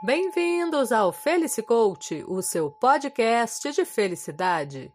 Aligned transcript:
Bem-vindos 0.00 0.92
ao 0.92 1.12
Felice 1.12 1.60
Coach, 1.60 2.22
o 2.28 2.40
seu 2.40 2.70
podcast 2.70 3.72
de 3.72 3.84
felicidade. 3.84 4.94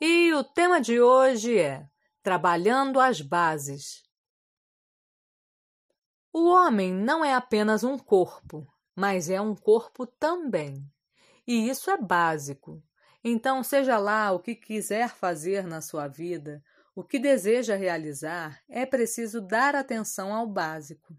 E 0.00 0.32
o 0.32 0.44
tema 0.44 0.80
de 0.80 1.00
hoje 1.00 1.58
é 1.58 1.84
Trabalhando 2.22 3.00
as 3.00 3.20
Bases. 3.20 4.04
O 6.32 6.48
homem 6.48 6.94
não 6.94 7.24
é 7.24 7.34
apenas 7.34 7.82
um 7.82 7.98
corpo, 7.98 8.64
mas 8.94 9.28
é 9.28 9.40
um 9.40 9.56
corpo 9.56 10.06
também. 10.06 10.88
E 11.44 11.68
isso 11.68 11.90
é 11.90 11.96
básico. 11.96 12.80
Então, 13.24 13.60
seja 13.64 13.98
lá 13.98 14.30
o 14.30 14.38
que 14.38 14.54
quiser 14.54 15.08
fazer 15.08 15.66
na 15.66 15.80
sua 15.80 16.06
vida, 16.06 16.62
o 16.94 17.02
que 17.02 17.18
deseja 17.18 17.74
realizar, 17.74 18.62
é 18.68 18.86
preciso 18.86 19.40
dar 19.40 19.74
atenção 19.74 20.32
ao 20.32 20.46
básico. 20.46 21.12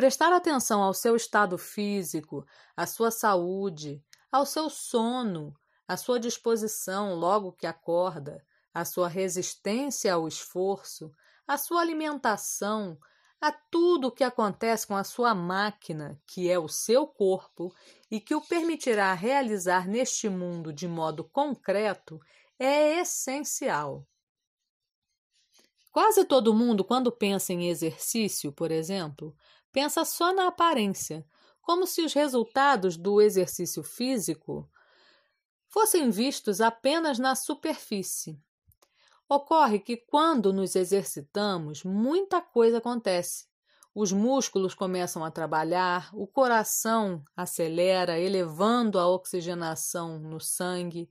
Prestar 0.00 0.32
atenção 0.32 0.82
ao 0.82 0.94
seu 0.94 1.14
estado 1.14 1.58
físico, 1.58 2.46
à 2.74 2.86
sua 2.86 3.10
saúde, 3.10 4.02
ao 4.32 4.46
seu 4.46 4.70
sono, 4.70 5.54
à 5.86 5.94
sua 5.94 6.18
disposição 6.18 7.16
logo 7.16 7.52
que 7.52 7.66
acorda, 7.66 8.42
à 8.72 8.82
sua 8.86 9.08
resistência 9.08 10.14
ao 10.14 10.26
esforço, 10.26 11.12
à 11.46 11.58
sua 11.58 11.82
alimentação, 11.82 12.98
a 13.42 13.52
tudo 13.52 14.08
o 14.08 14.10
que 14.10 14.24
acontece 14.24 14.86
com 14.86 14.96
a 14.96 15.04
sua 15.04 15.34
máquina, 15.34 16.18
que 16.26 16.50
é 16.50 16.58
o 16.58 16.66
seu 16.66 17.06
corpo, 17.06 17.70
e 18.10 18.18
que 18.18 18.34
o 18.34 18.40
permitirá 18.40 19.12
realizar 19.12 19.86
neste 19.86 20.30
mundo 20.30 20.72
de 20.72 20.88
modo 20.88 21.24
concreto, 21.24 22.18
é 22.58 23.00
essencial. 23.00 24.06
Quase 25.92 26.24
todo 26.24 26.54
mundo, 26.54 26.84
quando 26.84 27.10
pensa 27.10 27.52
em 27.52 27.68
exercício, 27.68 28.52
por 28.52 28.70
exemplo, 28.70 29.36
pensa 29.72 30.04
só 30.04 30.32
na 30.32 30.48
aparência, 30.48 31.26
como 31.60 31.86
se 31.86 32.02
os 32.02 32.12
resultados 32.12 32.96
do 32.96 33.20
exercício 33.20 33.82
físico 33.82 34.68
fossem 35.68 36.10
vistos 36.10 36.60
apenas 36.60 37.18
na 37.18 37.34
superfície. 37.34 38.38
Ocorre 39.28 39.78
que 39.78 39.96
quando 39.96 40.52
nos 40.52 40.74
exercitamos, 40.74 41.84
muita 41.84 42.40
coisa 42.40 42.78
acontece. 42.78 43.46
Os 43.94 44.12
músculos 44.12 44.74
começam 44.74 45.24
a 45.24 45.30
trabalhar, 45.30 46.10
o 46.12 46.26
coração 46.26 47.24
acelera, 47.36 48.18
elevando 48.18 48.98
a 48.98 49.08
oxigenação 49.08 50.18
no 50.18 50.40
sangue, 50.40 51.08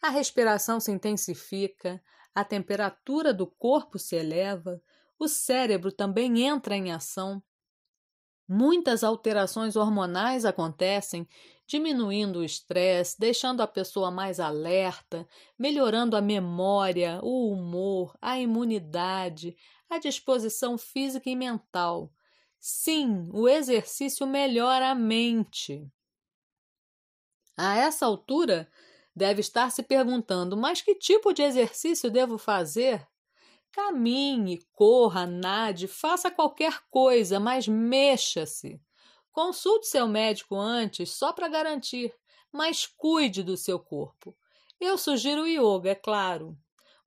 a 0.00 0.08
respiração 0.08 0.80
se 0.80 0.90
intensifica, 0.90 2.02
a 2.34 2.44
temperatura 2.44 3.32
do 3.32 3.46
corpo 3.46 3.98
se 3.98 4.16
eleva, 4.16 4.80
o 5.18 5.28
cérebro 5.28 5.92
também 5.92 6.42
entra 6.42 6.74
em 6.74 6.90
ação. 6.90 7.42
Muitas 8.48 9.02
alterações 9.02 9.76
hormonais 9.76 10.44
acontecem, 10.44 11.26
diminuindo 11.66 12.40
o 12.40 12.44
estresse, 12.44 13.18
deixando 13.18 13.62
a 13.62 13.66
pessoa 13.66 14.10
mais 14.10 14.38
alerta, 14.40 15.26
melhorando 15.58 16.16
a 16.16 16.20
memória, 16.20 17.18
o 17.22 17.50
humor, 17.52 18.16
a 18.20 18.38
imunidade, 18.38 19.56
a 19.88 19.98
disposição 19.98 20.76
física 20.76 21.30
e 21.30 21.36
mental. 21.36 22.12
Sim, 22.60 23.28
o 23.32 23.48
exercício 23.48 24.26
melhora 24.26 24.90
a 24.90 24.94
mente. 24.94 25.90
A 27.56 27.76
essa 27.78 28.04
altura, 28.04 28.70
deve 29.14 29.40
estar 29.40 29.70
se 29.70 29.82
perguntando: 29.82 30.56
mas 30.56 30.82
que 30.82 30.94
tipo 30.94 31.32
de 31.32 31.42
exercício 31.42 32.10
devo 32.10 32.38
fazer? 32.38 33.06
Caminhe, 33.72 34.60
corra, 34.72 35.26
nade, 35.26 35.88
faça 35.88 36.30
qualquer 36.30 36.82
coisa, 36.90 37.40
mas 37.40 37.66
mexa-se. 37.66 38.78
Consulte 39.32 39.86
seu 39.86 40.06
médico 40.06 40.56
antes, 40.56 41.10
só 41.10 41.32
para 41.32 41.48
garantir, 41.48 42.14
mas 42.52 42.86
cuide 42.86 43.42
do 43.42 43.56
seu 43.56 43.80
corpo. 43.80 44.36
Eu 44.78 44.98
sugiro 44.98 45.42
o 45.42 45.46
yoga, 45.46 45.88
é 45.88 45.94
claro. 45.94 46.54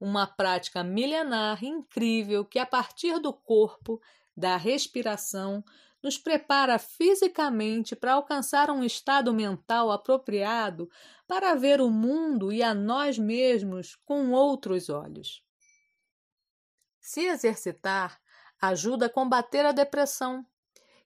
Uma 0.01 0.25
prática 0.25 0.83
milenar 0.83 1.63
incrível 1.63 2.43
que, 2.43 2.57
a 2.57 2.65
partir 2.65 3.19
do 3.19 3.31
corpo, 3.31 4.01
da 4.35 4.57
respiração, 4.57 5.63
nos 6.01 6.17
prepara 6.17 6.79
fisicamente 6.79 7.95
para 7.95 8.13
alcançar 8.13 8.71
um 8.71 8.83
estado 8.83 9.31
mental 9.33 9.91
apropriado 9.91 10.89
para 11.27 11.53
ver 11.53 11.79
o 11.79 11.91
mundo 11.91 12.51
e 12.51 12.63
a 12.63 12.73
nós 12.73 13.19
mesmos 13.19 13.95
com 14.03 14.31
outros 14.31 14.89
olhos. 14.89 15.43
Se 17.05 17.21
exercitar 17.27 18.19
ajuda 18.59 19.05
a 19.05 19.09
combater 19.09 19.63
a 19.63 19.71
depressão, 19.71 20.43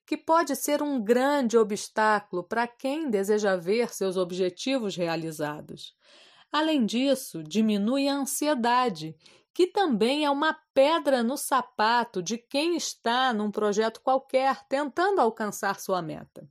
que 0.06 0.16
pode 0.16 0.56
ser 0.56 0.82
um 0.82 0.98
grande 0.98 1.58
obstáculo 1.58 2.42
para 2.42 2.66
quem 2.66 3.10
deseja 3.10 3.54
ver 3.54 3.92
seus 3.92 4.16
objetivos 4.16 4.96
realizados. 4.96 5.94
Além 6.50 6.86
disso, 6.86 7.42
diminui 7.44 8.08
a 8.08 8.14
ansiedade, 8.14 9.14
que 9.52 9.66
também 9.66 10.24
é 10.24 10.30
uma 10.30 10.58
pedra 10.72 11.22
no 11.22 11.36
sapato 11.36 12.22
de 12.22 12.38
quem 12.38 12.78
está 12.78 13.34
num 13.34 13.50
projeto 13.50 14.00
qualquer 14.00 14.64
tentando 14.70 15.20
alcançar 15.20 15.78
sua 15.78 16.00
meta. 16.00 16.48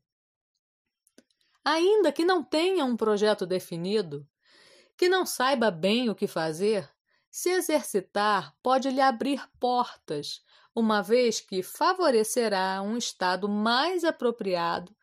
Ainda 1.65 2.11
que 2.11 2.23
não 2.23 2.43
tenha 2.43 2.85
um 2.85 2.95
projeto 2.95 3.47
definido, 3.47 4.27
que 4.95 5.09
não 5.09 5.25
saiba 5.25 5.71
bem 5.71 6.07
o 6.07 6.13
que 6.13 6.27
fazer, 6.27 6.87
se 7.29 7.49
exercitar 7.49 8.55
pode 8.61 8.89
lhe 8.89 9.01
abrir 9.01 9.41
portas, 9.59 10.41
uma 10.75 11.01
vez 11.01 11.39
que 11.39 11.61
favorecerá 11.61 12.81
um 12.81 12.97
estado 12.97 13.47
mais 13.47 14.03
apropriado 14.03 14.95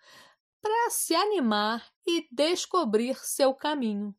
para 0.61 0.91
se 0.91 1.15
animar 1.15 1.87
e 2.07 2.27
descobrir 2.31 3.17
seu 3.19 3.55
caminho. 3.55 4.15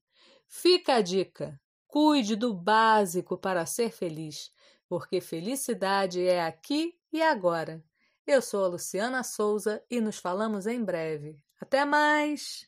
Fica 0.48 0.96
a 0.96 1.02
dica: 1.02 1.60
cuide 1.88 2.36
do 2.36 2.54
básico 2.54 3.38
para 3.38 3.66
ser 3.66 3.92
feliz, 3.92 4.52
porque 4.88 5.20
felicidade 5.20 6.26
é 6.26 6.46
aqui 6.46 6.98
e 7.12 7.22
agora. 7.22 7.84
Eu 8.26 8.42
sou 8.42 8.66
a 8.66 8.68
Luciana 8.68 9.24
Souza 9.24 9.84
e 9.90 10.02
nos 10.02 10.18
falamos 10.18 10.68
em 10.68 10.84
breve. 10.84 11.42
Até 11.60 11.86
mais! 11.86 12.68